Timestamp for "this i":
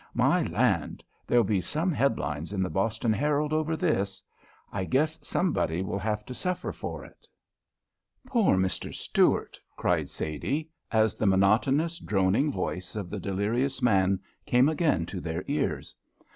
3.77-4.83